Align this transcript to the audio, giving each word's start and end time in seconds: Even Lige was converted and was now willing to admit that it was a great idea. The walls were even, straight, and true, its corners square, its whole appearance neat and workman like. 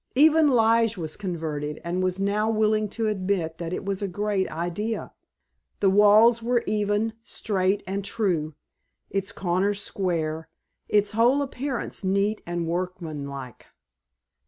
Even 0.15 0.47
Lige 0.47 0.97
was 0.97 1.15
converted 1.15 1.79
and 1.83 2.01
was 2.01 2.17
now 2.19 2.49
willing 2.49 2.89
to 2.89 3.05
admit 3.07 3.59
that 3.59 3.71
it 3.71 3.85
was 3.85 4.01
a 4.01 4.07
great 4.07 4.49
idea. 4.51 5.13
The 5.79 5.91
walls 5.91 6.41
were 6.41 6.63
even, 6.65 7.13
straight, 7.21 7.83
and 7.85 8.03
true, 8.03 8.55
its 9.11 9.31
corners 9.31 9.79
square, 9.79 10.49
its 10.89 11.11
whole 11.11 11.43
appearance 11.43 12.03
neat 12.03 12.41
and 12.47 12.65
workman 12.67 13.27
like. 13.27 13.67